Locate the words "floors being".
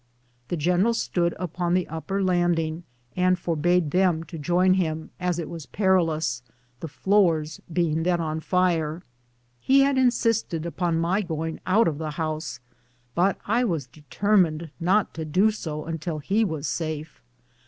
6.87-8.01